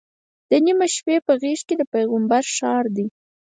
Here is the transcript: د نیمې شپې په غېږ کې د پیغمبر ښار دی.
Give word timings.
د 0.49 0.51
نیمې 0.65 0.87
شپې 0.95 1.15
په 1.25 1.33
غېږ 1.41 1.59
کې 1.67 1.75
د 1.77 1.83
پیغمبر 1.93 2.43
ښار 2.55 2.85
دی. 2.95 3.05